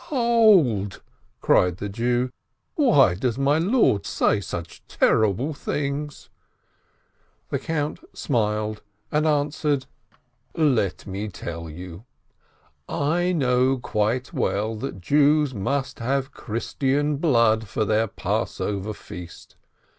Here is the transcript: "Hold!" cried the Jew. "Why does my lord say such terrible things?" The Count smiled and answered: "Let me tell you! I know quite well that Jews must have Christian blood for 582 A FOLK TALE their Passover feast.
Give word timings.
"Hold!" 0.09 0.99
cried 1.43 1.77
the 1.77 1.87
Jew. 1.87 2.31
"Why 2.73 3.13
does 3.13 3.37
my 3.37 3.59
lord 3.59 4.07
say 4.07 4.41
such 4.41 4.81
terrible 4.87 5.53
things?" 5.53 6.27
The 7.51 7.59
Count 7.59 7.99
smiled 8.11 8.81
and 9.11 9.27
answered: 9.27 9.85
"Let 10.57 11.05
me 11.05 11.27
tell 11.27 11.69
you! 11.69 12.05
I 12.89 13.31
know 13.31 13.77
quite 13.77 14.33
well 14.33 14.73
that 14.77 15.01
Jews 15.01 15.53
must 15.53 15.99
have 15.99 16.31
Christian 16.31 17.17
blood 17.17 17.67
for 17.67 17.81
582 17.81 17.83
A 17.83 17.85
FOLK 17.85 17.93
TALE 17.93 17.95
their 17.95 18.07
Passover 18.73 18.93
feast. 18.95 19.55